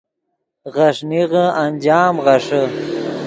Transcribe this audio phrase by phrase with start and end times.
[0.73, 2.61] غیݰ نیغے انجام غیݰے